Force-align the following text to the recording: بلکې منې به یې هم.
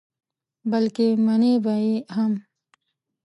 بلکې 0.71 1.07
منې 1.25 1.53
به 1.63 1.73
یې 1.83 1.95
هم. 2.15 2.33